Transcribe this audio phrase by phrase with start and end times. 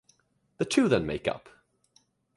[0.57, 1.47] The two then makes up.